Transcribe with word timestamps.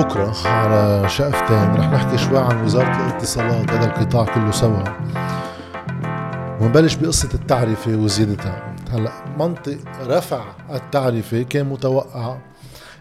بكرة. 0.00 0.32
على 0.44 1.08
شقفتين 1.08 1.74
رح 1.74 1.90
نحكي 1.92 2.18
شوي 2.18 2.38
عن 2.38 2.64
وزارة 2.64 3.08
الاتصالات 3.08 3.70
هذا 3.70 3.86
القطاع 3.86 4.24
كله 4.24 4.50
سوا. 4.50 4.82
ونبلش 6.60 6.94
بقصة 6.94 7.28
التعرفة 7.34 7.96
وزيادتها 7.96 8.76
هلا 8.90 9.10
منطق 9.38 9.78
رفع 10.06 10.44
التعرفة 10.74 11.42
كان 11.42 11.66
متوقع 11.66 12.36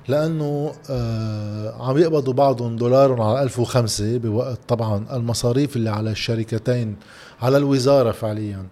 لأنه 0.07 0.71
آه 0.89 1.89
عم 1.89 1.97
يقبضوا 1.97 2.33
بعضهم 2.33 2.75
دولار 2.75 3.21
على 3.21 3.43
1005 3.43 4.17
بوقت 4.17 4.59
طبعا. 4.67 5.05
المصاريف 5.13 5.75
اللي 5.75 5.89
على 5.89 6.11
الشركتين 6.11 6.95
على 7.41 7.57
الوزارة 7.57 8.11
فعليا. 8.11 8.65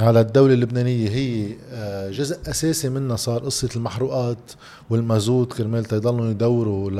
على 0.00 0.20
الدولة 0.20 0.54
اللبنانية 0.54 1.08
هي 1.08 1.56
آه 1.72 2.10
جزء 2.10 2.50
أساسي 2.50 2.88
منها 2.88 3.16
صار 3.16 3.44
قصة 3.44 3.68
المحروقات 3.76 4.52
والمازوت 4.90 5.52
كرمال 5.52 5.84
تيضلوا 5.84 6.30
يدوروا 6.30 6.90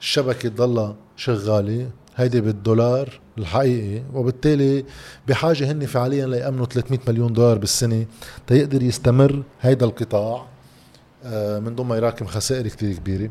للشبكة 0.00 0.48
تضلها 0.48 0.96
شغالة 1.16 1.90
هيدي 2.16 2.40
بالدولار 2.40 3.20
الحقيقي. 3.38 4.02
وبالتالي 4.14 4.84
بحاجة 5.28 5.72
هن 5.72 5.86
فعليا 5.86 6.26
ليأمنوا 6.26 6.66
300 6.66 7.00
مليون 7.08 7.32
دولار 7.32 7.58
بالسنة 7.58 8.06
تيقدر 8.46 8.82
يستمر 8.82 9.42
هيدا 9.60 9.86
القطاع 9.86 10.46
آه، 11.24 11.58
من 11.58 11.74
دون 11.74 11.86
ما 11.86 11.96
يراكم 11.96 12.26
خسائر 12.26 12.68
كتير 12.68 12.96
كبيرة. 12.96 13.30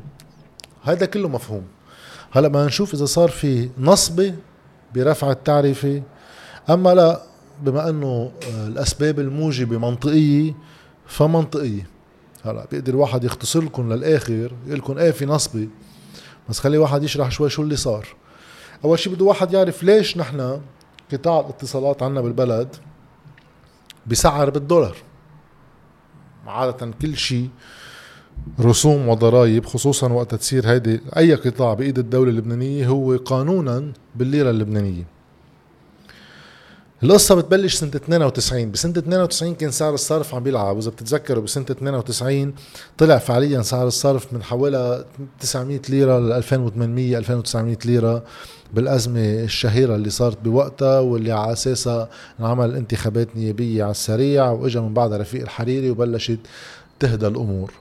هذا 0.83 1.05
كله 1.05 1.29
مفهوم. 1.29 1.63
هلأ 2.31 2.47
بدنا 2.47 2.65
نشوف 2.65 2.93
إذا 2.93 3.05
صار 3.05 3.29
في 3.29 3.69
نصبه 3.77 4.33
برفع 4.95 5.31
التعرفة. 5.31 6.03
أما 6.69 6.93
لا 6.93 7.28
بما 7.61 7.89
انه 7.89 8.31
آه، 8.53 8.67
الاسباب 8.67 9.19
الموجبة 9.19 9.77
منطقية 9.77 10.53
فمنطقية. 11.07 11.87
هلا 12.45 12.65
بيقدر 12.71 12.95
واحد 12.95 13.23
يختصر 13.23 13.61
لكم 13.61 13.93
للآخر 13.93 14.51
يقول 14.67 14.79
لكم 14.79 14.97
إيه 14.97 15.11
في 15.11 15.25
نصبة؟ 15.25 15.67
بس 16.49 16.59
خلي 16.59 16.77
واحد 16.77 17.03
يشرح 17.03 17.31
شوي 17.31 17.49
شو 17.49 17.61
اللي 17.61 17.75
صار. 17.75 18.07
أول 18.85 18.99
شيء 18.99 19.13
بده 19.13 19.25
واحد 19.25 19.53
يعرف 19.53 19.83
ليش 19.83 20.17
نحن 20.17 20.61
قطاع 21.11 21.39
الاتصالات 21.39 22.03
عنا 22.03 22.21
بالبلد 22.21 22.75
بسعر 24.07 24.49
بالدولار. 24.49 24.95
عادة 26.47 26.91
كل 27.01 27.17
شيء 27.17 27.49
رسوم 28.59 29.07
وضرائب 29.07 29.65
خصوصا 29.65 30.11
وقت 30.11 30.35
تصير 30.35 30.69
هيدي 30.69 31.01
أي 31.17 31.33
قطاع 31.35 31.73
بإيد 31.73 31.99
الدولة 31.99 32.29
اللبنانية 32.29 32.87
هو 32.87 33.17
قانونا 33.17 33.91
بالليرة 34.15 34.49
اللبنانية. 34.49 35.18
القصة 37.03 37.35
بتبلش 37.35 37.75
سنة 37.75 37.91
92 37.95 38.71
بسنة 38.71 38.91
92 38.97 39.55
كان 39.55 39.71
سعر 39.71 39.93
الصرف 39.93 40.35
عم 40.35 40.43
بيلعب. 40.43 40.75
وإذا 40.75 40.89
بتتذكروا 40.89 41.43
بسنة 41.43 41.65
92 41.71 42.53
طلع 42.97 43.17
فعليا 43.17 43.61
سعر 43.61 43.87
الصرف 43.87 44.33
من 44.33 44.43
حوالي 44.43 45.05
900 45.39 45.81
ليرة 45.89 46.19
ل 46.19 46.31
2800 46.31 47.17
2900 47.17 47.77
ليرة 47.85 48.23
بالأزمة 48.73 49.19
الشهيرة 49.43 49.95
اللي 49.95 50.09
صارت 50.09 50.37
بوقتها 50.43 50.99
واللي 50.99 51.31
على 51.31 51.53
أساسها 51.53 52.09
انعمل 52.39 52.75
انتخابات 52.75 53.27
نيابية 53.35 53.83
على 53.83 53.91
السريع 53.91 54.49
وإجا 54.51 54.81
من 54.81 54.93
بعدها 54.93 55.17
رفيق 55.17 55.41
الحريري 55.41 55.91
وبلشت 55.91 56.39
تهدى 56.99 57.27
الأمور. 57.27 57.73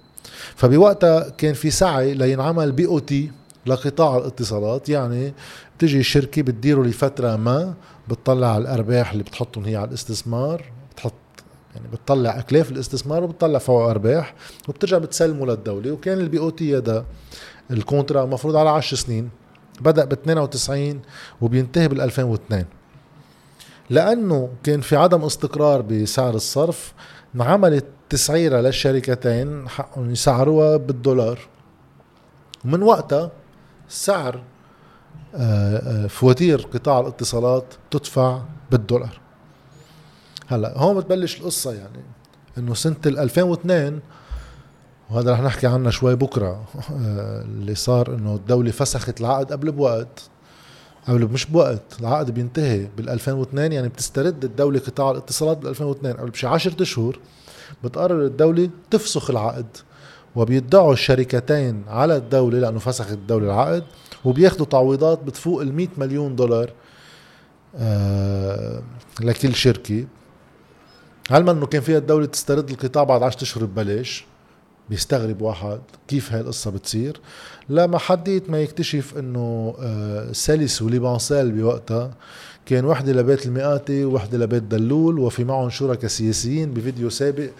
فبوقتها 0.56 1.28
كان 1.28 1.54
في 1.54 1.70
سعي 1.70 2.14
لينعمل 2.14 2.72
بي 2.72 2.86
أو 2.86 2.98
تي 2.98 3.30
لقطاع 3.66 4.16
الاتصالات 4.16 4.88
يعني 4.88 5.34
بتجي 5.78 5.98
الشركة 5.98 6.42
بتديره 6.42 6.82
لفترة 6.82 7.36
ما 7.36 7.74
بتطلع 8.08 8.54
على 8.54 8.62
الأرباح 8.62 9.12
اللي 9.12 9.22
بتحطهم 9.22 9.64
هي 9.64 9.76
على 9.76 9.88
الاستثمار 9.88 10.64
بتحط 10.94 11.12
يعني 11.74 11.88
بتطلع 11.92 12.38
أكلاف 12.38 12.70
الاستثمار 12.70 13.24
وبتطلع 13.24 13.58
فوق 13.58 13.82
أرباح 13.90 14.34
وبترجع 14.68 14.98
بتسلمه 14.98 15.46
للدولة. 15.46 15.92
وكان 15.92 16.18
ال 16.18 16.38
BOT 16.38 16.76
هذا 16.76 17.04
ال 17.70 17.77
contrat 17.77 18.24
المفروض 18.24 18.56
على 18.56 18.70
10 18.70 18.96
سنين 18.96 19.30
بدأ 19.80 20.04
ب 20.04 20.12
92 20.12 21.00
وبينتهي 21.40 21.88
بال 21.88 22.00
2002 22.00 22.64
لأنه 23.90 24.48
كان 24.62 24.80
في 24.80 24.96
عدم 24.96 25.24
استقرار 25.24 25.82
بسعر 25.82 26.34
الصرف 26.34 26.92
انعملت 27.34 27.84
تسعيرة 28.10 28.60
للشركتين 28.60 29.68
حقهم 29.68 30.10
يسعروها 30.10 30.76
بالدولار. 30.76 31.38
ومن 32.64 32.82
وقتها 32.82 33.30
سعر 33.88 34.42
فواتير 36.08 36.60
قطاع 36.74 37.00
الاتصالات 37.00 37.64
تدفع 37.90 38.42
بالدولار. 38.70 39.20
هلا 40.46 40.78
هون 40.78 41.00
بتبلش 41.00 41.40
القصة 41.40 41.72
يعني 41.72 42.02
إنه 42.58 42.74
سنة 42.74 42.96
2002 43.06 44.00
وهذا 45.10 45.32
رح 45.32 45.40
نحكي 45.40 45.66
عنه 45.66 45.90
شوي 45.90 46.16
بكرة 46.16 46.64
آه، 46.92 47.42
اللي 47.42 47.74
صار 47.74 48.14
إنه 48.14 48.34
الدولة 48.34 48.70
فسخت 48.70 49.20
العقد 49.20 49.52
قبل 49.52 49.72
بوقت 49.72 50.22
قبل 51.08 51.24
مش 51.26 51.46
بوقت 51.46 51.82
العقد 52.00 52.30
بينتهي 52.30 52.88
بال 52.96 53.08
2002 53.10 53.72
يعني 53.72 53.88
بتسترد 53.88 54.44
الدولة 54.44 54.78
قطاع 54.78 55.10
الاتصالات 55.10 55.58
بال 55.58 55.68
2002 55.68 56.16
قبل 56.16 56.30
بشي 56.30 56.46
10 56.46 56.82
اشهر 56.82 57.18
بتقرر 57.84 58.24
الدولة 58.24 58.70
تفسخ 58.90 59.30
العقد 59.30 59.76
وبيدعوا 60.36 60.92
الشركتين 60.92 61.84
على 61.88 62.16
الدولة 62.16 62.58
لأنه 62.58 62.78
فسخت 62.78 63.12
الدولة 63.12 63.46
العقد 63.46 63.84
وبياخدوا 64.24 64.66
تعويضات 64.66 65.22
بتفوق 65.22 65.60
ال 65.62 65.74
100 65.74 65.88
مليون 65.96 66.36
دولار 66.36 66.70
آه 67.76 68.82
لكل 69.20 69.54
شركة. 69.54 70.04
علما 71.30 71.52
إنه 71.52 71.66
كان 71.66 71.82
فيها 71.82 71.98
الدولة 71.98 72.26
تسترد 72.26 72.70
القطاع 72.70 73.04
بعد 73.04 73.22
10 73.22 73.42
أشهر 73.42 73.64
ببلاش 73.64 74.24
بيستغرب 74.90 75.42
واحد 75.42 75.80
كيف 76.08 76.32
هاي 76.32 76.40
القصة 76.40 76.70
بتصير. 76.70 77.20
لما 77.68 77.98
حديت 77.98 78.50
ما 78.50 78.60
يكتشف 78.60 79.18
إنه 79.18 79.74
آه 79.80 80.32
سلس 80.32 80.82
وليبانسال 80.82 81.52
بوقتها 81.52 82.10
كان 82.66 82.84
وحدة 82.84 83.12
لبيت 83.12 83.46
المئاتي 83.46 84.04
ووحدة 84.04 84.38
لبيت 84.38 84.62
دلول 84.62 85.18
وفي 85.18 85.44
معهم 85.44 85.70
شركاء 85.70 86.10
سياسيين 86.10 86.74
بفيديو 86.74 87.10
سابق. 87.10 87.50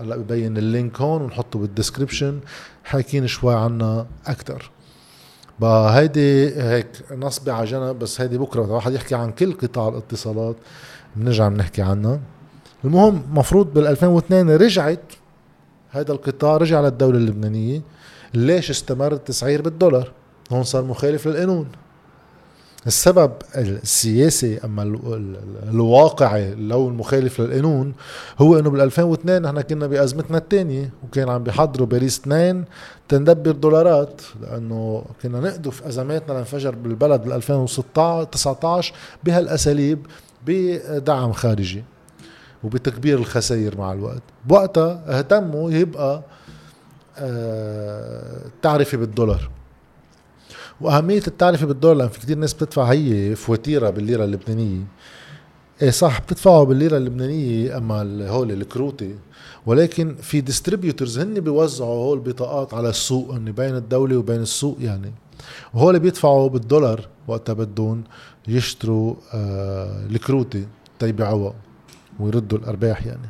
هلأ 0.00 0.16
ببين 0.16 0.56
ال 0.58 0.66
link 0.66 1.00
هون 1.00 1.22
ونحطه 1.22 1.58
بال 1.58 1.71
description 1.71 2.40
حاكين 2.84 3.26
شوي 3.26 3.54
عنا 3.54 4.06
أكثر 4.26 4.70
هيدي 5.64 6.62
هيك 6.62 6.86
نصبي 7.18 7.50
على 7.50 7.66
جنب 7.66 7.98
بس 7.98 8.20
هيدي 8.20 8.38
بكرة 8.38 8.72
واحد 8.72 8.92
يحكي 8.92 9.14
عن 9.14 9.32
كل 9.32 9.52
قطاع 9.52 9.88
الاتصالات 9.88 10.56
بنرجع 11.16 11.48
بنحكي 11.48 11.82
عنها. 11.82 12.20
المهم 12.84 13.22
مفروض 13.32 13.74
بال 13.74 13.86
2002 13.86 14.50
رجعت 14.50 15.02
هذا 15.90 16.12
القطاع 16.12 16.56
رجع 16.56 16.80
للدولة 16.80 17.18
اللبنانية. 17.18 17.82
ليش 18.34 18.70
استمر 18.70 19.12
التسعير 19.12 19.62
بالدولار. 19.62 20.12
هون 20.52 20.62
صار 20.62 20.84
مخالف 20.84 21.26
للقانون. 21.26 21.66
السبب 22.86 23.32
السياسي 23.56 24.58
أما 24.64 24.82
الواقعي 25.70 26.54
لو 26.54 26.88
المخالف 26.88 27.40
للقانون 27.40 27.94
هو 28.38 28.58
إنه 28.58 28.70
بال 28.70 28.80
2002 28.80 29.42
نحن 29.42 29.60
كنا 29.60 29.86
بأزمتنا 29.86 30.38
الثانية 30.38 30.90
وكان 31.04 31.28
عم 31.28 31.42
بيحضروا 31.42 31.86
باريس 31.86 32.18
2 32.18 32.64
تندبر 33.08 33.50
دولارات 33.50 34.22
لأنه 34.42 35.04
كنا 35.22 35.40
نقدف 35.40 35.82
أزماتنا 35.86 36.32
لانفجر 36.34 36.74
بالبلد 36.74 37.22
بال 37.22 37.32
2016 37.32 38.24
19 38.24 38.94
بهالأساليب 39.24 40.06
بدعم 40.46 41.32
خارجي 41.32 41.84
وبتكبير 42.64 43.18
الخسائر 43.18 43.78
مع 43.78 43.92
الوقت. 43.92 44.22
بوقتها 44.46 45.18
اهتموا 45.18 45.70
يبقى 45.70 46.22
آه 47.18 48.40
تعرفي 48.62 48.96
بالدولار. 48.96 49.50
وأهمية 50.80 51.22
التعرفة 51.26 51.66
بالدولار 51.66 51.96
لأن 51.96 52.08
في 52.08 52.18
كثير 52.20 52.38
ناس 52.38 52.54
بتدفع 52.54 52.84
هي 52.84 53.36
فواتيره 53.36 53.90
بالليرة 53.90 54.24
اللبنانية. 54.24 54.84
إيه 55.82 55.90
صح 55.90 56.20
بتدفعوا 56.20 56.64
بالليرة 56.64 56.96
اللبنانية 56.96 57.76
أما 57.76 58.28
هول 58.28 58.52
الكروتي 58.52 59.14
ولكن 59.66 60.14
في 60.14 60.40
distributors 60.40 61.18
هن 61.18 61.40
بيوزعوا 61.40 62.04
هول 62.04 62.18
البطاقات 62.18 62.74
على 62.74 62.88
السوق 62.88 63.30
هن 63.30 63.52
بين 63.52 63.76
الدولة 63.76 64.16
وبين 64.16 64.40
السوق 64.40 64.76
يعني. 64.80 65.12
وهول 65.74 65.98
بيدفعوا 65.98 66.48
بالدولار 66.48 67.08
وقتها 67.28 67.52
بدهم 67.52 68.04
يشتروا 68.48 69.14
آه 69.34 70.06
الكروتي 70.10 70.66
تيبيعوها 70.98 71.54
ويردوا 72.20 72.58
الأرباح 72.58 73.06
يعني. 73.06 73.28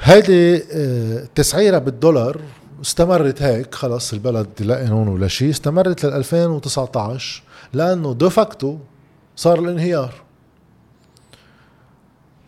هيدي 0.00 0.62
آه 0.72 1.78
بالدولار 1.78 2.40
استمرت 2.82 3.42
هيك 3.42 3.74
خلص 3.74 4.12
البلد 4.12 4.48
لا 4.60 4.76
قانون 4.76 5.08
ولا 5.08 5.28
شيء 5.28 5.50
استمرت 5.50 6.04
لل 6.04 6.12
2019 6.12 7.42
لأنه 7.72 8.14
دوفاكتو 8.14 8.78
صار 9.36 9.58
الانهيار. 9.58 10.14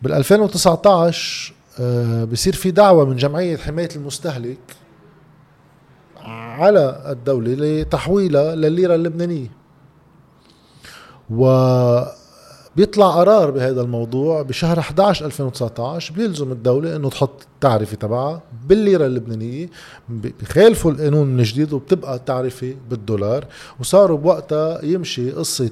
بال 0.01 0.13
2019 0.13 1.53
آه، 1.79 2.23
بصير 2.23 2.53
في 2.53 2.71
دعوة 2.71 3.05
من 3.05 3.15
جمعية 3.15 3.57
حماية 3.57 3.89
المستهلك 3.95 4.57
على 6.57 7.03
الدولة 7.09 7.53
لتحويلها 7.53 8.55
للليره 8.55 8.95
اللبنانية. 8.95 9.51
و 11.29 11.45
بيطلع 12.75 13.07
قرار 13.11 13.51
بهذا 13.51 13.81
الموضوع 13.81 14.41
بشهر 14.41 14.79
11 14.79 15.25
2019 15.25 16.13
بيلزم 16.13 16.51
الدولة 16.51 16.95
إنه 16.95 17.09
تحط 17.09 17.41
التعرفة 17.53 17.95
تبعها 17.95 18.41
بالليرة 18.67 19.05
اللبنانية 19.05 19.69
بخالفوا 20.09 20.91
القانون 20.91 21.39
الجديد 21.39 21.73
وبتبقى 21.73 22.15
التعرفة 22.15 22.75
بالدولار. 22.89 23.45
وصاروا 23.79 24.17
بوقتها 24.17 24.85
يمشي 24.85 25.31
قصة 25.31 25.71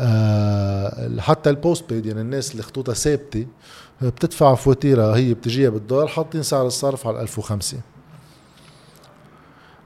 آه 0.00 1.10
حتى 1.20 1.50
ال 1.50 1.84
postpaid 1.92 2.06
يعني 2.06 2.20
الناس 2.20 2.52
اللي 2.52 2.62
خطوطها 2.62 2.94
ثابتة 2.94 3.46
بتدفع 4.02 4.54
فواتيرها 4.54 5.16
هي 5.16 5.34
بتجيها 5.34 5.70
بالدولار 5.70 6.06
حاطين 6.06 6.42
سعر 6.42 6.66
الصرف 6.66 7.06
على 7.06 7.20
1005 7.22 7.76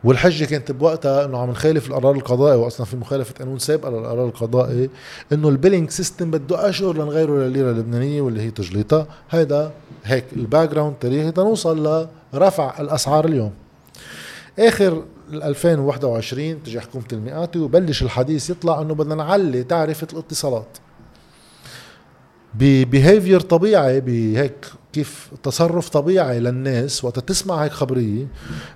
والحجة 0.05 0.45
كانت 0.45 0.73
بوقتها 0.73 1.25
إنه 1.25 1.39
عم 1.39 1.51
نخالف 1.51 1.87
القرار 1.89 2.15
القضائي 2.15 2.57
واصلا 2.57 2.87
في 2.87 2.97
مخالفة 2.97 3.35
قانون 3.39 3.59
سابقه 3.59 3.91
للقرار 3.91 4.27
القضائي 4.27 4.91
إنه 5.33 5.49
ال 5.49 5.54
billing 5.54 5.91
system 5.91 6.31
بده 6.31 6.69
أشهر 6.69 6.95
لنغيره 6.95 7.33
للليرة 7.33 7.71
اللبنانية 7.71 8.21
واللي 8.23 8.41
هي 8.41 8.51
تجليطة. 8.51 9.07
هيدا 9.31 9.73
هيك 10.05 10.25
ال 10.37 10.69
background 10.71 10.95
تاريخي 11.01 11.31
تنوصل 11.31 12.07
لرفع 12.35 12.81
الأسعار 12.81 13.25
اليوم. 13.25 13.53
آخر 14.59 15.03
2021 15.33 16.63
تجي 16.63 16.81
حكومة 16.81 17.05
الميقاتي 17.13 17.59
وبلش 17.59 18.03
الحديث 18.03 18.51
يطلع 18.51 18.81
إنه 18.81 18.95
بدنا 18.95 19.15
نعلي 19.15 19.63
تعرفة 19.65 20.07
الاتصالات. 20.13 20.79
ب 22.55 22.64
behavior 22.64 23.41
طبيعي 23.41 24.01
بهيك 24.01 24.67
كيف 24.93 25.31
تصرف 25.43 25.89
طبيعي 25.89 26.41
للناس 26.41 27.05
وقت 27.05 27.19
تسمع 27.19 27.65
هيك 27.65 27.73
خبرية 27.73 28.27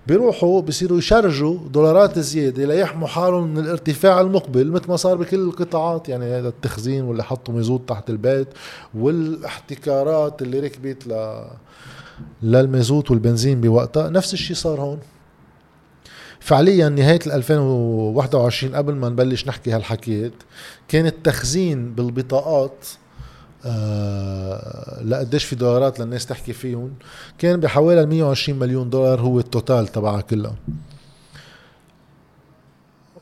بيروحوا 0.07 0.61
بصيروا 0.61 0.99
يشرجوا 0.99 1.59
دولارات 1.69 2.19
زيادة 2.19 2.65
ليحموا 2.65 3.09
حالهم 3.09 3.55
من 3.55 3.59
الارتفاع 3.59 4.21
المقبل 4.21 4.71
مثل 4.71 4.89
ما 4.89 4.97
صار 4.97 5.17
بكل 5.17 5.37
القطاعات. 5.41 6.09
يعني 6.09 6.25
هذا 6.25 6.49
التخزين 6.49 7.05
واللي 7.05 7.25
حطوا 7.25 7.55
ميزوت 7.55 7.89
تحت 7.89 8.11
البيت 8.11 8.49
والاحتكارات 8.95 10.43
اللي 10.43 10.61
ركبت 10.61 11.07
ل 11.07 11.45
للمازوت 12.43 13.11
والبنزين 13.11 13.61
بوقتها 13.61 14.11
نفس 14.11 14.35
الشيء 14.35 14.57
صار 14.57 14.81
هون. 14.81 14.99
فعليا 16.41 16.89
نهاية 16.89 17.21
2021 17.27 18.75
قبل 18.75 18.95
ما 18.95 19.09
نبلش 19.09 19.49
نحكي 19.49 19.71
هالحكيات 19.71 20.33
كان 20.89 21.07
التخزين 21.07 21.95
بالبطاقات 21.95 22.87
آه 23.66 25.02
لقديش 25.05 25.44
في 25.44 25.56
دولارات 25.56 26.00
للناس 26.00 26.26
تحكي 26.26 26.52
فيهم 26.52 26.90
كان 27.38 27.60
بحوالي 27.60 28.06
120 28.06 28.58
مليون 28.58 28.90
دولار 28.90 29.20
هو 29.20 29.38
التوتال 29.38 29.88
تبعها 29.88 30.20
كلها. 30.20 30.55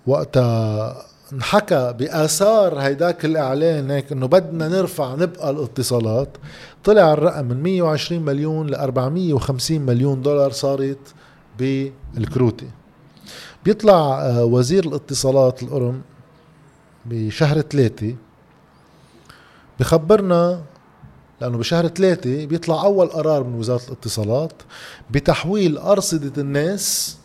وقتها 0.06 0.96
انحكى 1.32 1.94
بآثار 1.98 2.78
هيداك 2.78 3.24
الإعلان 3.24 3.90
هيك 3.90 4.12
إنه 4.12 4.26
بدنا 4.26 4.68
نرفع 4.68 5.14
نبقى 5.14 5.50
الاتصالات. 5.50 6.28
طلع 6.84 7.12
الرقم 7.12 7.44
من 7.44 7.62
120 7.62 8.22
مليون 8.22 8.66
ل 8.66 8.74
450 8.74 9.80
مليون 9.80 10.22
دولار 10.22 10.50
صارت 10.52 10.98
بالكروتي. 11.58 12.66
بيطلع 13.64 14.22
آه، 14.22 14.44
وزير 14.44 14.84
الاتصالات 14.84 15.62
القرم 15.62 16.00
بشهر 17.04 17.60
ثلاثة 17.60 18.14
بخبرنا 19.81 20.62
لأنه 21.40 21.58
بشهر 21.58 21.88
ثلاثة 21.88 22.46
بيطلع 22.46 22.84
أول 22.84 23.06
قرار 23.06 23.44
من 23.44 23.55
وزارة 23.55 23.82
الاتصالات 23.88 24.52
بتحويل 25.11 25.78
أرصدة 25.78 26.43
الناس 26.43 27.17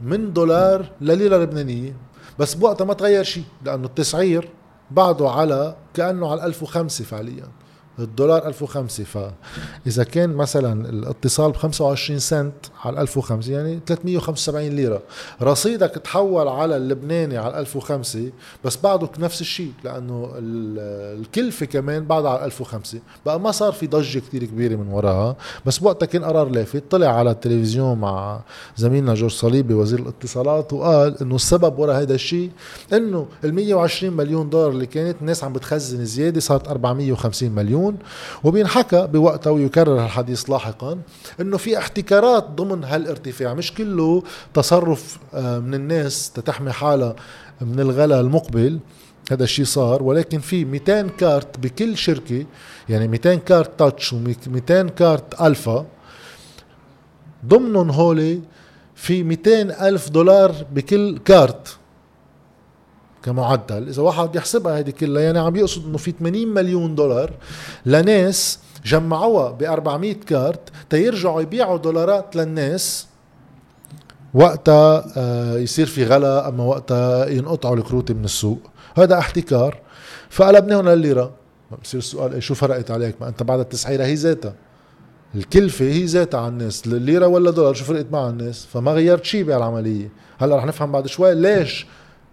من 0.00 0.32
دولار 0.32 0.90
لليرة 1.00 1.36
لبنانية. 1.36 1.96
بس 2.38 2.54
بوقتها 2.54 2.84
ما 2.84 2.94
تغير 2.94 3.24
شيء 3.24 3.44
لأنه 3.64 3.86
التسعير 3.86 4.48
بعده 4.90 5.30
على 5.30 5.76
كأنه 5.94 6.30
على 6.30 6.46
1005 6.46 7.04
فعليا. 7.04 7.48
الدولار 7.98 8.46
1005 8.48 9.04
فاذا 9.04 10.04
كان 10.04 10.34
مثلا 10.34 10.88
الاتصال 10.88 11.50
ب 11.52 11.56
25 11.56 12.18
سنت 12.18 12.52
على 12.84 13.00
1005 13.00 13.52
يعني 13.52 13.80
375 13.86 14.68
ليرة. 14.68 15.02
رصيدك 15.42 15.90
تحول 15.90 16.48
على 16.48 16.76
اللبناني 16.76 17.38
على 17.38 17.58
1005 17.60 18.30
بس 18.64 18.76
بعده 18.82 19.08
نفس 19.18 19.40
الشيء 19.40 19.72
لأنه 19.84 20.30
الكلفة 20.38 21.66
كمان 21.66 22.04
بعدها 22.06 22.30
على 22.30 22.44
1005 22.44 22.98
بقى 23.26 23.40
ما 23.40 23.50
صار 23.50 23.72
في 23.72 23.86
ضجة 23.86 24.18
كثير 24.18 24.44
كبيرة 24.44 24.76
من 24.76 24.88
وراها 24.92 25.36
بس 25.66 25.78
بوقتها 25.78 26.06
كان 26.06 26.24
قرار 26.24 26.48
لافت 26.48 26.82
طلع 26.90 27.08
على 27.08 27.30
التلفزيون 27.30 27.98
مع 27.98 28.40
زميلنا 28.76 29.14
جورج 29.14 29.32
صليبي 29.32 29.74
وزير 29.74 29.98
الاتصالات 29.98 30.72
وقال 30.72 31.20
إنه 31.22 31.34
السبب 31.34 31.78
ورا 31.78 31.94
هذا 31.94 32.14
الشيء 32.14 32.50
إنه 32.92 33.26
ال 33.44 33.54
120 33.54 34.16
مليون 34.16 34.50
دولار 34.50 34.70
اللي 34.70 34.86
كانت 34.86 35.16
الناس 35.20 35.44
عم 35.44 35.52
بتخزن 35.52 36.04
زيادة 36.04 36.40
صارت 36.40 36.68
450 36.68 37.50
مليون. 37.50 37.89
يعلمون. 37.90 37.98
وبينحكى 38.44 39.06
بوقتها 39.06 39.50
ويكرر 39.50 40.04
الحديث 40.04 40.50
لاحقا 40.50 40.98
إنه 41.40 41.56
في 41.56 41.78
احتكارات 41.78 42.48
ضمن 42.50 42.84
هالارتفاع. 42.84 43.54
مش 43.54 43.74
كله 43.74 44.22
تصرف 44.54 45.18
آه، 45.34 45.58
من 45.58 45.74
الناس 45.74 46.30
تتحمي 46.30 46.72
حالها 46.72 47.16
من 47.60 47.80
الغلاء 47.80 48.20
المقبل. 48.20 48.80
هذا 49.30 49.44
الشيء 49.44 49.64
صار. 49.64 50.02
ولكن 50.02 50.38
في 50.38 50.64
200 50.64 51.08
كارت 51.08 51.58
بكل 51.58 51.96
شركة 51.96 52.46
يعني 52.88 53.08
200 53.08 53.34
كارت 53.34 53.78
تاتش 53.78 54.14
و200 54.14 54.90
كارت 54.96 55.40
ألفا 55.40 55.86
ضمنهم 57.46 57.90
هولي 57.90 58.40
في 58.94 59.22
200 59.22 59.88
ألف 59.88 60.08
دولار 60.08 60.54
بكل 60.72 61.18
كارت. 61.18 61.79
كمعدل. 63.22 63.88
إذا 63.88 64.02
واحد 64.02 64.36
يحسبها 64.36 64.78
هذه 64.78 64.90
كلها 64.90 65.22
يعني 65.22 65.38
عم 65.38 65.56
يقصد 65.56 65.86
إنه 65.86 65.98
في 65.98 66.10
80 66.10 66.48
مليون 66.48 66.94
دولار 66.94 67.32
لناس 67.86 68.58
جمعوها 68.84 69.50
ب 69.50 69.62
400 69.62 70.14
كارت 70.14 70.60
تيرجعوا 70.90 71.42
يبيعوا 71.42 71.78
دولارات 71.78 72.36
للناس 72.36 73.06
وقتها 74.34 75.04
آه، 75.16 75.58
يصير 75.58 75.86
في 75.86 76.04
غلا 76.04 76.48
أما 76.48 76.64
وقتها 76.64 77.26
ينقطعوا 77.26 77.76
الكروت 77.76 78.12
من 78.12 78.24
السوق. 78.24 78.58
هذا 78.96 79.18
احتكار. 79.18 79.78
فقلبناهم 80.30 80.88
للليره 80.88 81.30
بصير 81.82 81.98
السؤال 81.98 82.32
إيه 82.32 82.40
شو 82.40 82.54
فرقت 82.54 82.90
عليك؟ 82.90 83.14
ما 83.20 83.28
أنت 83.28 83.42
بعد 83.42 83.58
التسعيره 83.58 84.04
هي 84.04 84.14
ذاتها. 84.14 84.54
الكلفة 85.34 85.84
هي 85.84 86.04
ذاتها 86.04 86.40
على 86.40 86.48
الناس. 86.48 86.86
الليرة 86.86 87.26
ولا 87.26 87.50
دولار 87.50 87.74
شو 87.74 87.84
فرقت 87.84 88.06
مع 88.12 88.28
الناس؟ 88.28 88.66
فما 88.72 88.92
غيرت 88.92 89.24
شيء 89.24 89.44
بهالعملية. 89.44 90.08
هلأ 90.38 90.56
رح 90.56 90.64
نفهم 90.64 90.92
بعد 90.92 91.06
شوي 91.06 91.34
ليش 91.34 91.86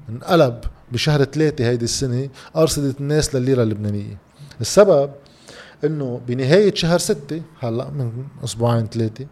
انقلب 0.09 0.59
بشهر 0.91 1.23
ثلاثة 1.23 1.65
هيدي 1.65 1.85
السنة 1.85 2.29
أرصدة 2.55 2.93
الناس 2.99 3.35
للليرة 3.35 3.63
اللبنانية. 3.63 4.17
السبب 4.61 5.11
إنه 5.83 6.21
بنهاية 6.27 6.73
شهر 6.73 6.99
ستة 6.99 7.41
هلأ 7.59 7.89
من 7.89 8.11
أسبوعين 8.43 8.87
ثلاثة 8.87 9.25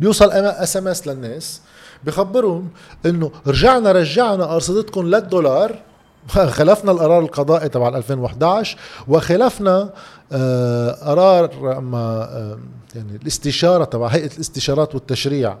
بيوصل 0.00 0.30
SMS 0.30 1.08
للناس 1.08 1.60
بخبرهم 2.04 2.68
إنه 3.06 3.32
رجعنا 3.46 3.92
رجعنا 3.92 4.54
أرصدتكم 4.54 5.06
للدولار 5.06 5.82
خلفنا 6.28 6.92
القرار 6.92 7.20
القضائي 7.20 7.68
تبع 7.68 7.88
2011 7.88 8.78
وخلفنا 9.08 9.90
آه، 10.32 10.90
قرار 10.90 11.78
أما 11.78 11.98
آه، 11.98 12.58
يعني 12.94 13.16
الاستشارة 13.22 13.84
تبع 13.84 14.06
هيئة 14.06 14.34
الاستشارات 14.34 14.94
والتشريع. 14.94 15.58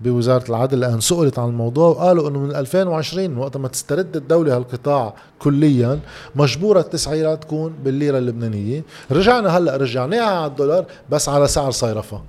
بوزارة 0.00 0.44
العدل 0.48 0.78
الآن 0.78 1.00
سئلت 1.00 1.38
عن 1.38 1.48
الموضوع 1.48 1.88
وقالوا 1.88 2.28
أنه 2.28 2.38
من 2.38 2.56
2020 2.56 3.38
وقت 3.38 3.56
ما 3.56 3.68
تسترد 3.68 4.16
الدولة 4.16 4.56
هالقطاع 4.56 5.14
كليا 5.38 6.00
مجبورة 6.34 6.80
التسعيرات 6.80 7.42
تكون 7.42 7.74
بالليرة 7.84 8.18
اللبنانية. 8.18 8.82
رجعنا 9.10 9.58
هلأ 9.58 9.76
رجعناها 9.76 10.24
على 10.24 10.46
الدولار 10.46 10.84
بس 11.10 11.28
على 11.28 11.48
سعر 11.48 11.70
صيرفة 11.70 12.22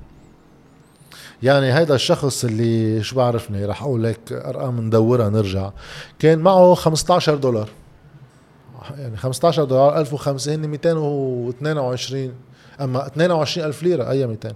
يعني 1.44 1.74
هيدا 1.74 1.96
الشخص 1.96 2.46
اللي 2.46 3.04
شو 3.04 3.16
بعرفني 3.16 3.66
رح 3.66 3.84
أقول 3.84 4.04
لك 4.04 4.20
أرقام 4.32 4.80
ندورها 4.82 5.30
نرجع. 5.30 5.72
كان 6.20 6.40
معه 6.40 6.74
15 6.74 7.36
دولار. 7.36 7.70
يعني 8.98 9.18
15 9.18 9.64
دولار 9.64 9.98
1005 9.98 10.56
هن 10.56 10.68
222 10.68 12.34
أما 12.82 13.08
22 13.08 13.68
ألف 13.68 13.84
ليرة 13.84 14.10
أي 14.10 14.28
200 14.28 14.54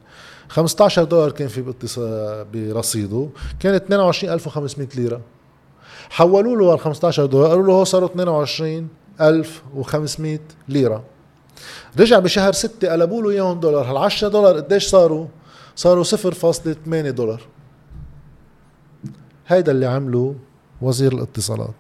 15 0.49 1.03
دولار 1.03 1.31
كان 1.31 1.47
في 1.47 1.73
برصيده 2.53 3.29
كانت 3.59 3.83
22500 3.83 4.87
ليرة. 4.95 5.21
حولوا 6.09 6.57
له 6.57 6.73
ال 6.73 6.79
15 6.79 7.25
دولار 7.25 7.49
قالوا 7.49 7.67
له 7.67 7.73
هو 7.73 7.83
صاروا 7.83 8.07
22500 8.07 10.39
ليرة. 10.69 11.03
رجع 11.99 12.19
بشهر 12.19 12.53
6 12.53 12.91
قلبوا 12.91 13.21
له 13.21 13.29
إياهم 13.29 13.59
دولار. 13.59 13.91
هال 13.91 13.97
10 13.97 14.27
دولار 14.27 14.59
قديش 14.59 14.87
صاروا؟ 14.87 15.25
صاروا 15.75 16.03
0.8 16.03 16.89
دولار. 16.89 17.41
هيدا 19.47 19.71
اللي 19.71 19.85
عمله 19.85 20.35
وزير 20.81 21.13
الاتصالات. 21.13 21.75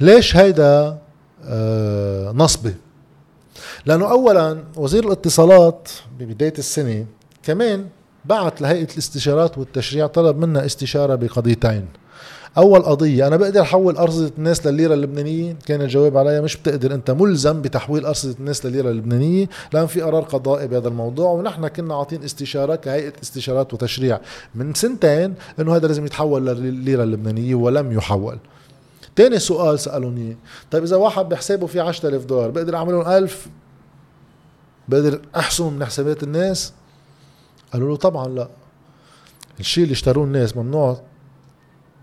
ليش 0.00 0.36
هيدا 0.36 0.98
آه 1.44 2.32
نصبة؟ 2.32 2.74
لأنه 3.86 4.10
اولا 4.10 4.64
وزير 4.76 5.06
الاتصالات 5.06 5.88
ببداية 6.18 6.54
السنة 6.58 7.06
كمان 7.42 7.86
بعت 8.24 8.60
لهيئة 8.60 8.88
الاستشارات 8.92 9.58
والتشريع 9.58 10.06
طلب 10.06 10.38
منا 10.38 10.66
استشارة 10.66 11.14
بقضيتين. 11.14 11.86
أول 12.58 12.82
قضية 12.82 13.26
أنا 13.26 13.36
بقدر 13.36 13.60
أحول 13.60 13.96
أرصدة 13.96 14.32
الناس 14.38 14.66
للليره 14.66 14.94
اللبنانية؟ 14.94 15.56
كان 15.66 15.82
الجواب 15.82 16.16
عليها 16.16 16.40
مش 16.40 16.56
بتقدر 16.56 16.94
أنت 16.94 17.10
ملزم 17.10 17.62
بتحويل 17.62 18.06
أرصدة 18.06 18.34
الناس 18.40 18.66
للليره 18.66 18.90
اللبنانية 18.90 19.48
لأن 19.72 19.86
في 19.86 20.00
قرار 20.00 20.22
قضائي 20.22 20.66
بهذا 20.68 20.88
الموضوع 20.88 21.30
ونحن 21.30 21.68
كنا 21.68 21.94
عاطين 21.94 22.24
استشارة 22.24 22.74
كهيئة 22.74 23.12
استشارات 23.22 23.74
وتشريع 23.74 24.20
من 24.54 24.74
سنتين 24.74 25.34
إنه 25.60 25.76
هذا 25.76 25.86
لازم 25.86 26.06
يتحول 26.06 26.46
للليره 26.46 27.02
اللبنانية 27.02 27.54
ولم 27.54 27.92
يحول. 27.92 28.38
تاني 29.16 29.38
سؤال 29.38 29.78
سألوني 29.78 30.36
طيب 30.70 30.82
إذا 30.82 30.96
واحد 30.96 31.28
بحسابه 31.28 31.66
في 31.66 31.80
10000 31.80 32.24
دولار 32.24 32.50
بقدر 32.50 32.76
أعملهم 32.76 33.08
1000 33.08 33.46
بقدر 34.90 35.20
أحسن 35.36 35.72
من 35.72 35.84
حسابات 35.84 36.22
الناس؟ 36.22 36.72
قالوا 37.72 37.88
له 37.88 37.96
طبعا 37.96 38.28
لا. 38.28 38.48
الشيء 39.60 39.84
اللي 39.84 39.92
اشتروه 39.92 40.24
الناس 40.24 40.56
ممنوع. 40.56 41.00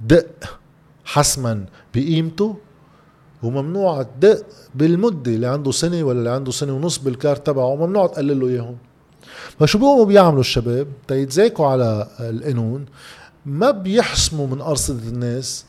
دق 0.02 0.60
حسما 1.06 1.66
بقيمته 1.96 2.58
وممنوع 3.44 4.04
تدق 4.04 4.46
بالمدة 4.76 5.32
اللي 5.32 5.48
عنده 5.48 5.72
سنة 5.72 6.04
ولا 6.04 6.20
اللي 6.20 6.30
عنده 6.30 6.52
سنة 6.52 6.74
ونص 6.74 6.98
بالكارت 6.98 7.48
تبعه 7.48 7.76
ممنوع 7.76 8.08
تقلل 8.08 8.40
له 8.40 8.48
إياهم. 8.48 8.78
فشو 9.60 9.78
بيقوموا 9.78 10.06
بيعملوا 10.06 10.40
الشباب؟ 10.40 10.88
تيتذاكوا 11.08 11.68
على 11.68 12.08
القانون. 12.20 12.86
ما 13.46 13.72
بيحسموا 13.72 14.48
من 14.48 14.62
أرصدة 14.62 15.10
الناس. 15.10 15.66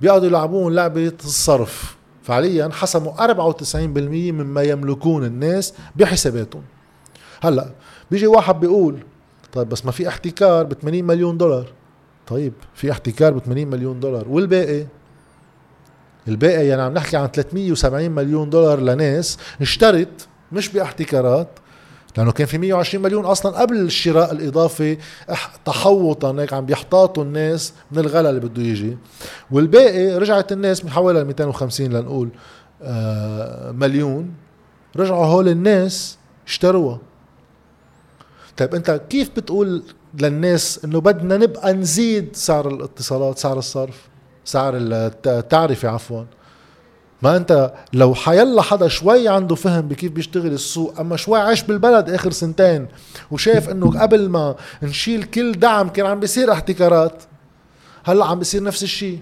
بيقعدوا 0.00 0.26
يلعبون 0.26 0.74
لعبة 0.74 1.12
الصرف. 1.24 1.97
فعليا 2.28 2.68
حسموا 2.72 3.12
94% 3.12 3.76
مما 3.76 4.62
يملكون 4.62 5.24
الناس 5.24 5.74
بحساباتهم. 5.96 6.62
هلأ 7.42 7.70
بيجي 8.10 8.26
واحد 8.26 8.60
بيقول 8.60 8.98
طيب 9.52 9.68
بس 9.68 9.86
ما 9.86 9.92
في 9.92 10.08
احتكار 10.08 10.64
ب 10.64 10.72
80 10.72 11.04
مليون 11.04 11.38
دولار. 11.38 11.72
طيب 12.26 12.52
في 12.74 12.90
احتكار 12.90 13.32
ب 13.32 13.38
80 13.38 13.68
مليون 13.68 14.00
دولار. 14.00 14.28
والباقي؟ 14.28 14.86
الباقي 16.28 16.66
يعني 16.66 16.82
عم 16.82 16.94
نحكي 16.94 17.16
عن 17.16 17.26
370 17.26 18.10
مليون 18.10 18.50
دولار 18.50 18.80
لناس 18.80 19.38
اشترت 19.60 20.28
مش 20.52 20.68
باحتكارات 20.68 21.48
لأنه 22.16 22.32
كان 22.32 22.46
في 22.46 22.58
120 22.58 23.04
مليون 23.04 23.24
أصلا 23.24 23.60
قبل 23.60 23.76
الشراء 23.76 24.32
الإضافي 24.32 24.98
تحوطا 25.64 26.32
هيك 26.32 26.52
عم 26.52 26.66
بيحتاطوا 26.66 27.22
الناس 27.24 27.72
من 27.92 27.98
الغلا 27.98 28.30
اللي 28.30 28.40
بده 28.40 28.62
يجي. 28.62 28.96
والباقي 29.50 30.18
رجعت 30.18 30.52
الناس 30.52 30.84
من 30.84 30.90
حوالي 30.90 31.24
250 31.24 31.86
لنقول 31.86 32.28
آه 32.82 33.70
مليون. 33.70 34.30
رجعوا 34.96 35.26
هول 35.26 35.48
الناس 35.48 36.18
اشتروها. 36.46 36.98
طيب 38.56 38.74
أنت 38.74 39.00
كيف 39.10 39.30
بتقول 39.36 39.82
للناس 40.20 40.80
إنه 40.84 41.00
بدنا 41.00 41.36
نبقى 41.36 41.72
نزيد 41.72 42.36
سعر 42.36 42.68
الاتصالات 42.68 43.38
سعر 43.38 43.58
الصرف 43.58 44.08
سعر 44.44 44.72
التعرفة 44.76 45.88
عفوا؟ 45.88 46.24
ما 47.22 47.36
انت 47.36 47.72
لو 47.92 48.14
حيلا 48.14 48.62
حدا 48.62 48.88
شوي 48.88 49.28
عنده 49.28 49.54
فهم 49.54 49.88
بكيف 49.88 50.12
بيشتغل 50.12 50.52
السوق 50.52 51.00
أما 51.00 51.16
شوي 51.16 51.40
عاش 51.40 51.62
بالبلد 51.62 52.10
آخر 52.10 52.30
سنتين 52.30 52.88
وشايف 53.30 53.68
إنه 53.68 54.00
قبل 54.00 54.28
ما 54.28 54.54
نشيل 54.82 55.24
كل 55.24 55.52
دعم 55.52 55.88
كان 55.88 56.06
عم 56.06 56.20
بيصير 56.20 56.52
احتكارات. 56.52 57.22
هلأ 58.04 58.24
عم 58.24 58.38
بيصير 58.38 58.62
نفس 58.62 58.82
الشيء 58.82 59.20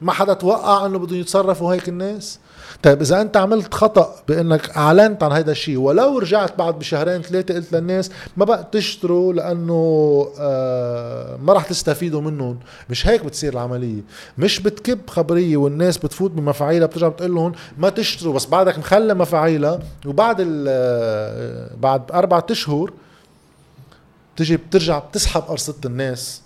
ما 0.00 0.12
حدا 0.12 0.32
توقع 0.32 0.86
إنه 0.86 0.98
بدهم 0.98 1.20
يتصرفوا 1.20 1.74
هيك 1.74 1.88
الناس. 1.88 2.38
طيب 2.82 3.00
إذا 3.00 3.20
أنت 3.20 3.36
عملت 3.36 3.74
خطأ 3.74 4.14
بإنك 4.28 4.70
أعلنت 4.76 5.22
عن 5.22 5.32
هذا 5.32 5.50
الشيء 5.52 5.76
ولو 5.76 6.18
رجعت 6.18 6.58
بعد 6.58 6.78
بشهرين 6.78 7.22
ثلاثة 7.22 7.54
قلت 7.54 7.72
للناس 7.72 8.10
ما 8.36 8.44
بقى 8.44 8.68
تشتروا 8.72 9.32
لأنه 9.32 9.74
آه 10.40 11.36
ما 11.36 11.52
راح 11.52 11.64
تستفيدوا 11.66 12.20
منهم. 12.20 12.58
مش 12.90 13.06
هيك 13.06 13.24
بتصير 13.24 13.52
العملية. 13.52 14.00
مش 14.38 14.60
بتكب 14.60 14.98
خبرية 15.10 15.56
والناس 15.56 15.98
بتفوت 15.98 16.30
بمفاعيلها 16.30 16.86
بترجع 16.86 17.08
بتقول 17.08 17.34
لهم 17.34 17.52
ما 17.78 17.88
تشتروا 17.90 18.34
بس 18.34 18.46
بعدك 18.46 18.78
مخلى 18.78 19.14
مفاعيلها 19.14 19.80
وبعد 20.06 20.64
آه، 20.68 21.70
بعد 21.80 22.12
أربعة 22.12 22.46
أشهر 22.50 22.92
بتجي 24.36 24.56
بترجع 24.56 24.98
بتسحب 24.98 25.42
ارصده 25.50 25.88
الناس. 25.88 26.42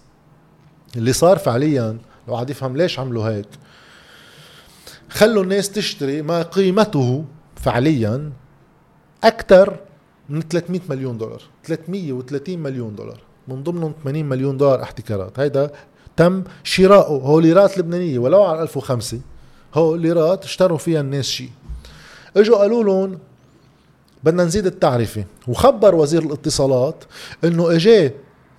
اللي 0.97 1.13
صار 1.13 1.39
فعليا 1.39 1.97
لو 2.29 2.37
عاد 2.37 2.51
يفهم 2.51 2.77
ليش 2.77 2.99
عملوا 2.99 3.29
هيك. 3.29 3.47
خلوا 5.13 5.43
الناس 5.43 5.71
تشتري 5.71 6.23
ما 6.23 6.43
قيمته 6.43 7.25
فعليا 7.57 8.33
أكثر 9.25 9.77
من 10.29 10.43
300 10.43 10.81
مليون 10.89 11.19
دولار. 11.19 11.43
330 11.65 12.59
مليون 12.59 12.95
دولار. 12.95 13.21
من 13.49 13.63
ضمنهم 13.63 13.95
80 14.05 14.25
مليون 14.29 14.57
دولار 14.57 14.83
احتكارات. 14.83 15.39
هيدا 15.41 15.71
تم 16.17 16.45
شراؤه. 16.65 17.23
هو 17.23 17.41
ليرات 17.41 17.79
لبنانية 17.79 18.19
ولو 18.19 18.43
على 18.43 18.63
1005 18.63 19.21
هو 19.75 19.97
ليرات 19.97 20.45
اشتروا 20.45 20.79
فيها 20.79 21.01
الناس 21.01 21.25
شيء. 21.25 21.51
إجوا 22.37 22.57
قالوا 22.57 22.85
لهم 22.85 23.19
بدنا 24.25 24.45
نزيد 24.45 24.67
التعرفة. 24.67 25.25
وخبر 25.49 25.95
وزير 25.95 26.23
الاتصالات 26.23 27.05
إنه 27.45 27.77
اجاه 27.77 28.13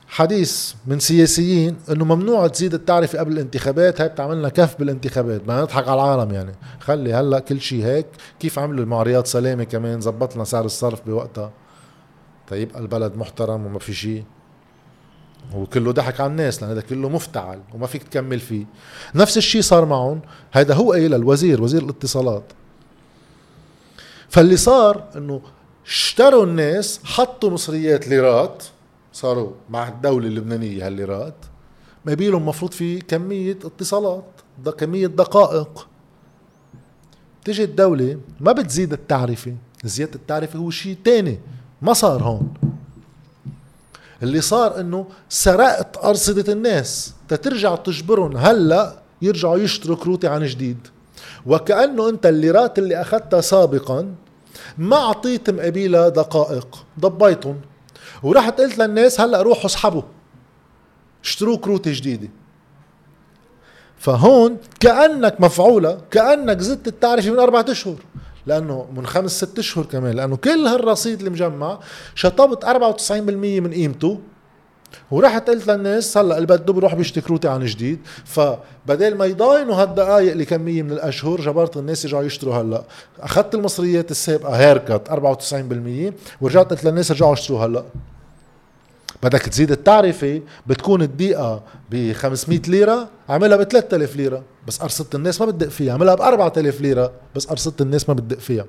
حديث 0.07 0.74
من 0.88 1.00
سياسيين 1.00 1.77
إنه 1.89 2.05
ممنوع 2.05 2.48
تزيد 2.48 2.74
التعرفة 2.74 3.19
قبل 3.19 3.31
الانتخابات 3.31 4.01
هاي 4.01 4.10
بتعملنا 4.10 4.50
كف 4.50 4.75
بالانتخابات 4.79 5.41
بدنا 5.41 5.62
نضحك 5.62 5.88
على 5.88 6.03
العالم 6.03 6.31
يعني. 6.31 6.55
خلي 6.79 7.13
هلأ 7.13 7.39
كل 7.39 7.62
شيء 7.62 7.86
هيك 7.86 8.05
كيف 8.39 8.60
عملوا 8.60 8.86
مع 8.86 9.03
رياض 9.03 9.25
سلامة 9.25 9.63
كمان 9.63 10.01
زبط 10.01 10.36
لنا 10.36 10.43
سعر 10.43 10.65
الصرف 10.65 11.01
بوقتها. 11.05 11.51
تيبقى 12.48 12.79
البلد 12.79 13.15
محترم 13.15 13.65
وما 13.65 13.79
في 13.79 13.93
شيء 13.93 14.24
وكله 15.55 15.91
ضحك 15.91 16.22
على 16.22 16.31
الناس 16.31 16.62
لأن 16.62 16.72
هذا 16.72 16.81
كله 16.81 17.10
مفتعل 17.10 17.60
وما 17.74 17.88
فيك 17.88 18.03
تكمل 18.03 18.39
فيه. 18.39 18.65
نفس 19.15 19.38
الشيء 19.38 19.62
صار 19.62 19.86
معهم 19.86 20.22
هذا 20.51 20.74
هو 20.74 20.91
قايل 20.91 21.13
الوزير 21.13 21.62
وزير 21.62 21.83
الاتصالات. 21.83 22.43
فاللي 24.29 24.57
صار 24.57 25.03
إنه 25.15 25.41
اشتروا 25.86 26.45
الناس 26.45 27.00
حطوا 27.03 27.50
مصريات 27.50 28.07
ليرات 28.07 28.63
صاروا 29.13 29.51
مع 29.70 29.88
الدولة 29.88 30.27
اللبنانية 30.27 30.88
هالليرات 30.88 31.36
ما 32.05 32.13
بيلهم 32.13 32.46
مفروض 32.46 32.72
في 32.72 33.01
كمية 33.01 33.58
اتصالات 33.65 34.24
كمية 34.77 35.08
دقائق. 35.08 35.88
تجي 37.46 37.63
الدولة 37.63 38.20
ما 38.39 38.51
بتزيد 38.51 38.93
التعرفة 38.93 39.55
زيادة 39.84 40.15
التعرفة 40.15 40.60
هو 40.60 40.70
شيء 40.70 40.98
تاني 41.03 41.39
ما 41.82 41.93
صار 41.93 42.24
هون. 42.24 42.53
اللي 44.24 44.41
صار 44.41 44.79
إنه 44.79 45.08
سرقت 45.29 45.98
أرصدة 45.98 46.53
الناس 46.53 47.13
تترجع 47.27 47.75
تجبرهم 47.75 48.38
هلأ 48.38 49.01
يرجعوا 49.22 49.58
يشتروا 49.58 49.98
كروتي 49.98 50.27
عن 50.27 50.46
جديد. 50.46 50.88
وكأنه 51.46 52.10
أنت 52.10 52.25
الليرات 52.25 52.79
اللي 52.79 53.01
أخذتها 53.01 53.41
سابقا 53.41 54.15
ما 54.77 54.96
اعطيت 54.96 55.50
مقابلها 55.50 56.10
دقائق 56.10 56.86
ضبيتهم. 57.00 57.62
ورحت 58.24 58.62
قلت 58.62 58.77
للناس 58.77 59.22
هلا 59.22 59.42
روحوا 59.42 59.65
اسحبوا. 59.65 60.01
اشتروا 61.24 61.58
كروت 61.58 61.88
جديدة. 61.88 62.30
فهون 63.98 64.58
كأنك 64.80 65.42
مفعولة 65.42 66.01
كأنك 66.12 66.60
زدت 66.60 66.88
التعرفة 66.88 67.32
من 67.32 67.39
أربعة 67.39 67.65
أشهر. 67.70 67.96
لأنه 68.46 68.88
من 68.96 69.06
خمس 69.06 69.38
ست 69.38 69.60
أشهر 69.60 69.86
كمان 69.86 70.15
لأنه 70.15 70.36
كل 70.36 70.68
هالرصيد 70.68 71.22
المجمع 71.22 71.80
شطبت 72.15 72.65
94% 72.65 73.12
من 73.62 73.74
قيمته. 73.74 74.20
ورحت 75.12 75.50
قلت 75.50 75.68
للناس 75.68 76.18
هلا 76.18 76.36
اللي 76.36 76.48
بده 76.48 76.74
بروح 76.74 76.96
بيشتري 76.96 77.39
عن 77.50 77.65
جديد. 77.65 78.00
فبدل 78.25 79.15
ما 79.15 79.25
يضاينوا 79.25 79.75
هالدقائق 79.75 80.34
لكميه 80.34 80.82
من 80.82 80.92
الأشهر 80.92 81.42
جبرت 81.42 81.77
الناس 81.77 82.06
يرجعوا 82.06 82.24
يشتروا 82.24 82.56
هلا. 82.56 82.84
أخذت 83.20 83.56
المصريات 83.56 84.12
السابقة 84.12 84.53
هيركت 84.53 85.08
94% 85.10 86.13
ورجعت 86.42 86.72
قلت 86.72 86.84
للناس 86.84 87.12
رجعوا 87.12 87.34
اشتروا 87.34 87.65
هلا. 87.65 87.84
بدك 89.24 89.42
تزيد 89.42 89.72
التعرفة 89.72 90.42
بتكون 90.68 91.01
الدقيقة 91.01 91.63
ب 91.92 92.13
500 92.13 92.62
ليرة 92.68 93.10
عملها 93.30 93.58
ب 93.58 93.63
3000 93.63 94.15
ليرة. 94.15 94.44
بس 94.68 94.82
أرصدة 94.82 95.10
الناس 95.15 95.42
ما 95.42 95.48
بتدق 95.48 95.68
فيها 95.68 95.94
عملها 95.94 96.15
ب 96.15 96.22
4000 96.22 96.82
ليرة 96.82 97.12
بس 97.36 97.50
أرصدة 97.50 97.75
الناس 97.86 98.10
ما 98.10 98.15
بتدق 98.15 98.39
فيها. 98.39 98.65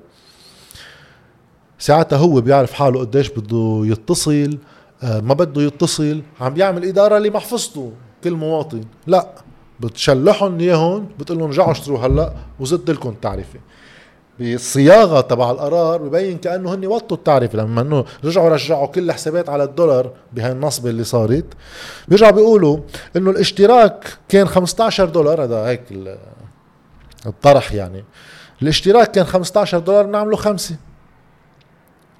ساعتها 1.79 2.17
هو 2.17 2.41
بيعرف 2.41 2.73
حاله 2.73 2.99
قديش 2.99 3.29
بده 3.29 3.81
يتصل 3.83 4.57
آه، 5.03 5.19
ما 5.19 5.33
بده 5.33 5.61
يتصل 5.61 6.21
عم 6.41 6.53
بيعمل 6.53 6.85
إدارة 6.85 7.17
لمحفظته 7.17 7.91
كل 8.23 8.33
مواطن. 8.33 8.81
لا 9.07 9.29
بتشلحهم 9.79 10.59
إياهم 10.59 11.07
بتقول 11.19 11.39
لهم 11.39 11.49
رجعوا 11.49 11.71
اشتروا 11.71 11.99
هلأ 11.99 12.33
وزدت 12.59 12.89
لكم 12.91 13.09
التعرفة. 13.09 13.59
بالصياغه 14.39 15.21
تبع 15.21 15.51
القرار 15.51 16.01
ببين 16.01 16.37
كأنه 16.37 16.73
هن 16.73 16.85
وطوا 16.85 17.17
التعرفه 17.17 17.57
لما 17.57 17.81
إنه 17.81 18.05
رجعوا 18.23 18.49
رجعوا 18.49 18.87
كل 18.87 19.09
الحسابات 19.09 19.49
على 19.49 19.63
الدولار 19.63 20.11
بهاي 20.33 20.51
النصبه 20.51 20.89
اللي 20.89 21.03
صارت 21.03 21.45
بيرجعوا 22.07 22.31
بيقولوا 22.31 22.79
إنه 23.15 23.31
الاشتراك 23.31 24.17
كان 24.29 24.47
15 24.47 25.05
دولار 25.05 25.43
هذا 25.43 25.57
هيك 25.57 25.81
الطرح 27.25 27.73
يعني. 27.73 28.03
الاشتراك 28.61 29.11
كان 29.11 29.25
15 29.25 29.79
دولار 29.79 30.05
بنعمله 30.05 30.35
خمسة. 30.35 30.75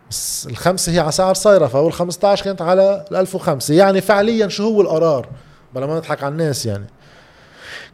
بس 0.10 0.48
الخمسة 0.50 0.91
هي 0.91 1.00
على 1.00 1.12
سعر 1.12 1.34
صيرفه 1.34 1.81
وال 1.81 1.93
15 1.93 2.43
كانت 2.43 2.62
على 2.62 3.05
ال 3.12 3.15
1005 3.15 3.74
يعني 3.74 4.01
فعليا 4.01 4.48
شو 4.48 4.63
هو 4.63 4.81
القرار؟ 4.81 5.29
بلا 5.75 5.86
ما 5.86 5.95
نضحك 5.95 6.24
على 6.24 6.31
الناس 6.31 6.65
يعني. 6.65 6.86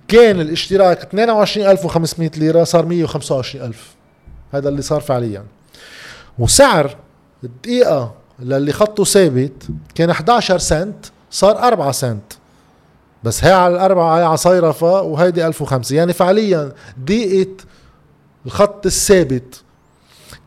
كان 0.07 0.41
الاشتراك 0.41 1.03
22500 1.03 2.31
ليرة 2.37 2.63
صار 2.63 2.85
125000 3.07 4.00
هذا 4.51 4.69
اللي 4.69 4.81
صار 4.81 5.01
فعليا. 5.01 5.45
وسعر 6.39 6.97
الدقيقة 7.43 8.13
للي 8.39 8.71
خطه 8.71 9.03
ثابت 9.03 9.67
كان 9.95 10.09
11 10.09 10.57
سنت 10.57 11.05
صار 11.31 11.57
4 11.57 11.91
سنت. 11.91 12.33
بس 13.23 13.43
هي 13.43 13.51
على 13.51 13.73
الأربعة 13.75 14.19
هي 14.19 14.23
على 14.23 14.37
صيرفة 14.37 15.01
وهيدي 15.01 15.47
1005 15.47 15.95
يعني 15.95 16.13
فعليا 16.13 16.73
دقيقة 16.97 17.63
الخط 18.45 18.85
الثابت 18.85 19.63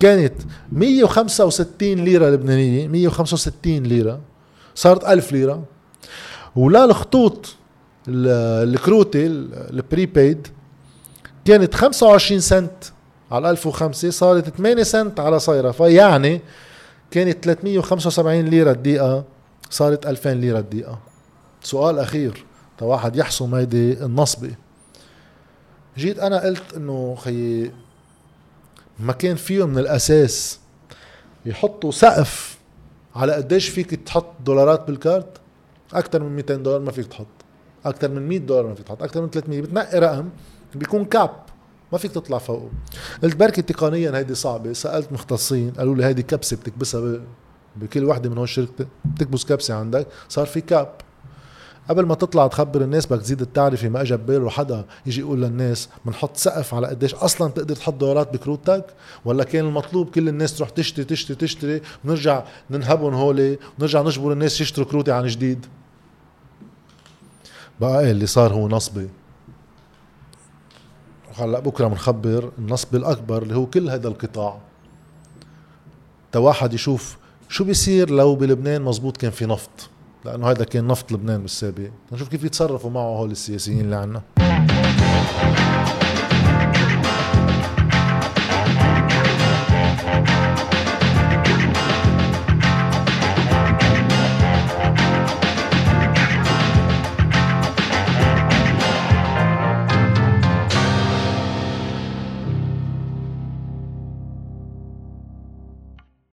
كانت 0.01 0.35
165 0.73 1.95
ليرة 1.95 2.31
لبنانية 2.31 2.89
165 2.89 3.83
ليرة 3.83 4.21
صارت 4.75 5.05
1000 5.05 5.33
ليرة. 5.33 5.65
ولا 6.57 6.85
الخطوط 6.85 7.55
الكروتي 8.09 9.27
البريبيد 9.27 10.47
كانت 11.45 11.75
25 11.75 12.41
سنت. 12.41 12.85
على 13.35 13.51
1005 13.51 14.11
صارت 14.11 14.49
8 14.49 14.83
سنت 14.83 15.21
على 15.21 15.39
صيرفة 15.39 15.87
يعني 15.87 16.41
كانت 17.11 17.45
375 17.45 18.41
ليرة 18.41 18.71
الدقيقة 18.71 19.25
صارت 19.71 20.07
2000 20.07 20.35
ليرة 20.35 20.59
الدقيقة. 20.59 20.99
سؤال 21.63 21.99
أخير 21.99 22.45
واحد 22.83 23.17
يحسم 23.17 23.55
هيدي 23.55 24.05
النصبة. 24.05 24.55
جيت 25.97 26.19
أنا 26.19 26.43
قلت 26.43 26.75
إنه 26.77 27.15
خيي 27.15 27.73
ما 28.99 29.13
كان 29.13 29.37
فيه 29.37 29.67
من 29.67 29.79
الأساس 29.79 30.61
يحطوا 31.47 31.91
سقف 31.91 32.59
على 33.17 33.33
قديش 33.33 33.69
فيك 33.69 33.91
تحط 33.95 34.27
دولارات 34.45 34.87
بالكارت؟ 34.87 35.41
أكثر 35.93 36.23
من 36.23 36.37
200 36.37 36.55
دولار 36.55 36.81
ما 36.81 36.91
فيك 36.93 37.07
تحط. 37.07 37.27
أكثر 37.85 38.09
من 38.09 38.29
100 38.29 38.39
دولار 38.39 38.67
ما 38.67 38.75
فيك 38.75 38.87
تحط. 38.87 39.03
أكثر 39.03 39.23
من 39.23 39.31
300 39.31 39.61
بتنقي 39.61 39.99
رقم 39.99 40.29
بيكون 40.75 41.05
كاب. 41.05 41.44
ما 41.95 41.99
فيك 41.99 42.13
تطلع 42.13 42.39
فوقه 42.39 42.71
قلت 43.23 43.37
بركي 43.37 43.63
تقنيا 43.63 44.19
هيدي 44.19 44.35
صعبة. 44.35 44.73
سألت 44.73 45.13
مختصين 45.13 45.71
قالوا 45.71 45.95
لي 45.95 46.05
هيدي 46.05 46.23
كبسة 46.23 46.57
بتكبسها 46.57 47.21
بكل 47.77 48.05
وحدة 48.05 48.31
من 48.31 48.37
هون 48.37 48.45
الشركة 48.45 48.87
بتكبس 49.05 49.45
كبسة 49.45 49.75
عندك 49.75 50.07
صار 50.29 50.47
في 50.47 50.61
كاب. 50.61 50.95
قبل 51.89 52.07
ما 52.07 52.15
تطلع 52.15 52.47
تخبر 52.47 52.83
الناس 52.83 53.07
بدك 53.07 53.23
تزيد 53.23 53.41
التعرفة 53.41 53.89
ما 53.89 54.01
اجى 54.01 54.17
بباله 54.17 54.51
حدا 54.51 54.85
يجي 55.07 55.21
يقول 55.21 55.43
للناس 55.43 55.89
بنحط 56.05 56.37
سقف 56.37 56.75
على 56.75 56.87
قديش 56.87 57.15
أصلا 57.15 57.51
تقدر 57.51 57.77
تحط 57.77 57.95
دولارات 57.95 58.33
بكروتك 58.33 58.87
ولا 59.25 59.45
كان 59.45 59.65
المطلوب 59.65 60.11
كل 60.11 60.29
الناس 60.29 60.57
تروح 60.57 60.71
تشتري 60.71 61.05
تشتري 61.05 61.37
تشتري 61.37 61.81
ونرجع 62.05 62.45
ننهبهم 62.71 63.15
هولي 63.15 63.59
ونرجع 63.79 64.03
نجبر 64.03 64.33
الناس 64.33 64.61
يشتروا 64.61 64.87
كروتي 64.87 65.13
عن 65.13 65.27
جديد. 65.27 65.67
بقى 67.81 68.11
اللي 68.11 68.27
صار 68.27 68.53
هو 68.53 68.69
نصبي؟ 68.69 69.09
هلا 71.37 71.61
بكرة 71.61 71.87
بنخبر 71.87 72.51
النصب 72.59 72.95
الأكبر 72.95 73.43
اللي 73.43 73.57
هو 73.57 73.67
كل 73.67 73.91
هذا 73.91 74.09
القطاع. 74.09 74.59
تا 76.33 76.39
واحد 76.39 76.75
يشوف 76.75 77.17
شو 77.49 77.65
بيصير 77.65 78.11
لو 78.11 78.35
بلبنان 78.35 78.83
مزبوط 78.83 79.17
كان 79.17 79.31
في 79.31 79.47
نفط 79.47 79.91
لأنه 80.25 80.51
هذا 80.51 80.65
كان 80.65 80.87
نفط 80.87 81.13
لبنان 81.13 81.43
بالسابق. 81.43 81.89
نشوف 82.13 82.29
كيف 82.29 82.45
يتصرفوا 82.45 82.91
معه 82.91 83.19
هول 83.19 83.31
السياسيين 83.31 83.81
اللي 83.81 83.97
عنا. 83.97 84.23